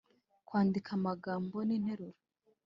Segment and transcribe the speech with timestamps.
[0.47, 2.17] -kwandika amagambo n’interuro